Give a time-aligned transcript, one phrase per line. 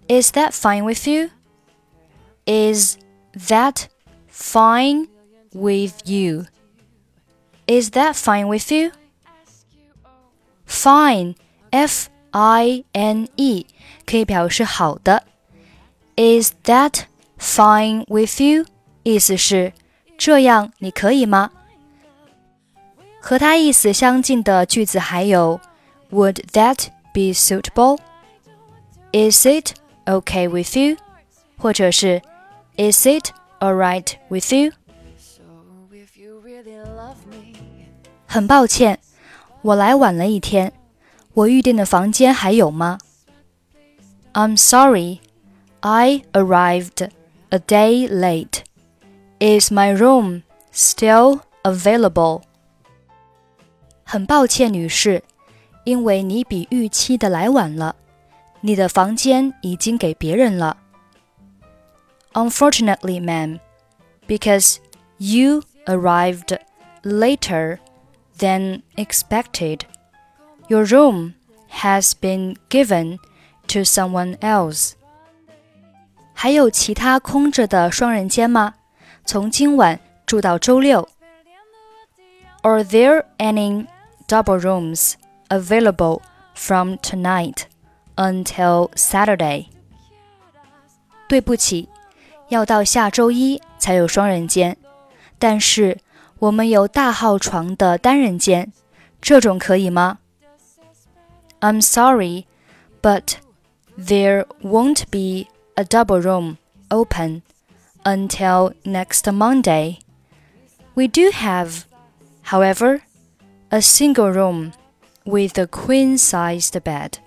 [0.08, 1.30] Is that fine with you?
[2.46, 2.96] Is
[3.34, 3.88] that
[4.30, 5.08] fine
[5.52, 6.46] with you?
[7.66, 8.92] Is that fine with you?
[10.64, 11.34] Fine,
[11.72, 13.66] F I N E
[14.04, 15.23] 可以表示好的。
[16.16, 17.05] Is that
[17.38, 18.66] fine with you？
[19.02, 19.73] 意思是
[20.18, 21.50] 这样你可以吗？
[23.20, 25.60] 和它意思相近的句子还有
[26.10, 29.74] Would that be suitable？Is it
[30.05, 30.96] okay with you？
[31.59, 32.23] 或者是
[32.77, 34.73] Is it alright with you？
[38.27, 38.98] 很抱歉，
[39.62, 40.73] 我来晚了一天。
[41.34, 42.98] 我预订的房间还有吗？
[44.32, 45.20] I'm sorry,
[45.80, 47.11] I arrived
[47.50, 48.61] a day late.
[49.39, 52.42] Is my room still available?
[54.05, 55.22] 很抱歉，女士，
[55.84, 57.97] 因为你比预期的来晚了，
[58.61, 60.77] 你的房间已经给别人了。
[62.33, 63.61] Unfortunately, ma'am,
[64.27, 64.77] because
[65.19, 66.58] you arrived
[67.02, 67.78] later
[68.39, 69.80] than expected.
[70.70, 71.34] Your room
[71.70, 73.19] has been given
[73.69, 74.92] to someone else.
[76.34, 78.75] 还有其他空着的双人间吗？
[79.25, 81.08] 从今晚住到周六。
[82.62, 83.86] Are there any
[84.27, 85.14] double rooms
[85.48, 86.20] available
[86.55, 87.62] from tonight
[88.16, 89.66] until Saturday?
[91.28, 91.89] 对不起，
[92.48, 94.77] 要到下周一才有双人间，
[95.39, 95.98] 但是
[96.39, 98.72] 我们有大号床的单人间，
[99.20, 100.19] 这种可以吗
[101.61, 102.47] ？I'm sorry,
[103.02, 103.39] but
[103.97, 106.58] there won't be a double room
[106.91, 107.42] open
[108.05, 109.98] until next Monday.
[110.95, 111.86] We do have,
[112.42, 113.02] however,
[113.70, 114.73] a single room
[115.24, 117.18] with a queen sized bed.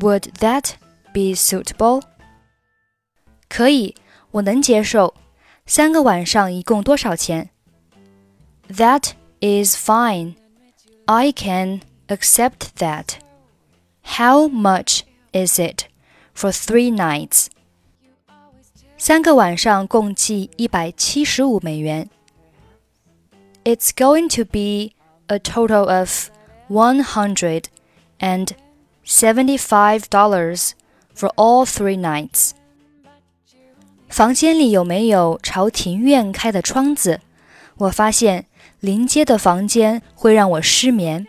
[0.00, 0.76] Would that
[1.12, 2.02] be suitable?
[3.48, 3.94] 可以，
[4.32, 5.14] 我能接受。
[5.66, 7.50] 三个晚上一共多少钱？
[8.68, 10.34] That is fine.
[11.06, 13.18] I can accept that.
[14.04, 15.02] How much
[15.32, 15.84] is it
[16.34, 17.46] for three nights?
[18.98, 22.10] 三个晚上共计一百七十五美元。
[23.64, 24.94] It's going to be
[25.28, 26.28] a total of
[26.68, 27.64] one hundred
[28.18, 28.48] and
[29.04, 30.72] seventy-five dollars
[31.14, 32.50] for all three nights.
[34.08, 37.20] 房间里有没有朝庭院开的窗子？
[37.76, 38.46] 我发现
[38.80, 41.26] 临街的房间会让我失眠。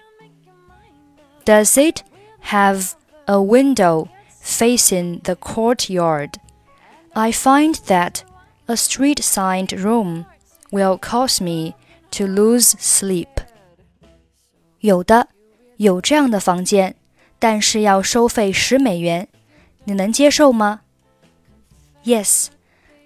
[1.45, 2.01] Does it
[2.45, 2.95] have
[3.25, 4.07] a window
[4.41, 6.39] facing the courtyard.
[7.13, 8.23] I find that
[8.67, 10.25] a street side room
[10.71, 11.75] will cause me
[12.11, 13.27] to lose sleep.
[14.79, 15.27] 有的，
[15.77, 16.95] 有这样的房间，
[17.37, 19.27] 但是要收费十美元，
[19.83, 20.81] 你能接受吗？
[22.03, 22.47] Yes,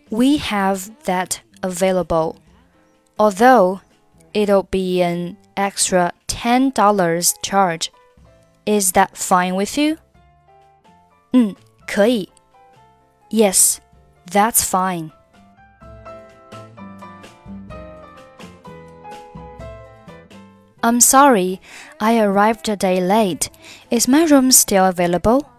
[0.09, 2.35] we have that available.
[3.17, 3.79] Although
[4.33, 7.87] it'll be an extra ten dollars charge.
[8.65, 9.97] Is that fine with you?
[11.33, 11.55] 嗯，
[11.87, 12.29] 可以。
[13.29, 13.79] Yes,
[14.31, 15.11] that's fine.
[20.81, 21.59] I'm sorry,
[21.99, 23.49] I arrived a day late.
[23.89, 25.49] Is my room still available?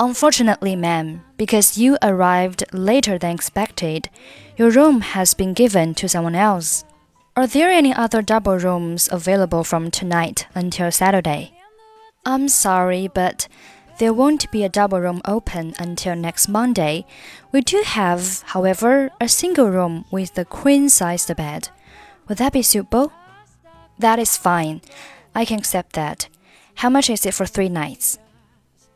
[0.00, 4.08] Unfortunately, ma'am, because you arrived later than expected,
[4.56, 6.84] your room has been given to someone else.
[7.36, 11.52] Are there any other double rooms available from tonight until Saturday?
[12.27, 13.47] I'm sorry, but
[13.99, 17.05] there won't be a double room open until next Monday.
[17.53, 21.69] We do have, however, a single room with a queen sized bed.
[22.27, 23.13] Would that be suitable?
[23.97, 24.81] That is fine.
[25.33, 26.27] I can accept that.
[26.75, 28.19] How much is it for three nights?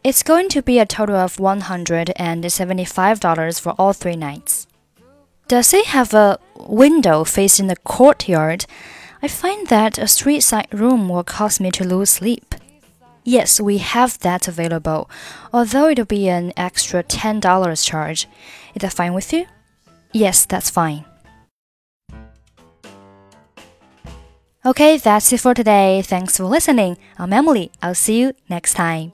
[0.03, 4.67] It's going to be a total of $175 for all three nights.
[5.47, 8.65] Does it have a window facing the courtyard?
[9.23, 12.50] I find that a street side room will cause me to lose sleep.
[13.23, 15.09] Yes, we have that available,
[15.53, 18.27] although it'll be an extra $10 charge.
[18.73, 19.45] Is that fine with you?
[20.11, 21.05] Yes, that's fine.
[24.65, 26.01] Okay, that's it for today.
[26.03, 26.97] Thanks for listening.
[27.17, 27.71] I'm Emily.
[27.81, 29.13] I'll see you next time.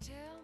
[0.00, 0.37] tell